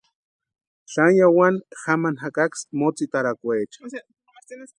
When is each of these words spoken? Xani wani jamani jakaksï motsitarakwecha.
Xani 0.93 1.23
wani 1.37 1.59
jamani 1.81 2.19
jakaksï 2.23 2.63
motsitarakwecha. 2.79 3.79